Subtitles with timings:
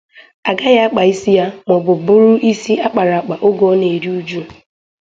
[0.49, 4.41] Ọ gaghị akpà isi ya maọbụ buru isi a kpàrà akpà oge ọ na-eru uju